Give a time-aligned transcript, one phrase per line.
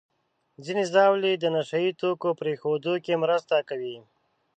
[0.65, 3.97] ځینې ژاولې د نشهیي توکو پرېښودو کې مرسته کوي.